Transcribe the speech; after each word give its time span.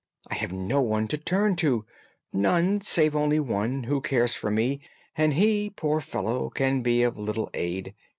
I 0.31 0.33
have 0.33 0.51
no 0.51 0.81
one 0.81 1.07
to 1.09 1.17
turn 1.19 1.55
to—none, 1.57 2.81
save 2.81 3.15
only 3.15 3.39
one, 3.39 3.83
who 3.83 4.01
cares 4.01 4.33
for 4.33 4.49
me, 4.49 4.81
and 5.15 5.35
he, 5.35 5.69
poor 5.69 6.01
fellow, 6.01 6.49
can 6.49 6.81
be 6.81 7.03
of 7.03 7.19
little 7.19 7.51
aid. 7.53 7.93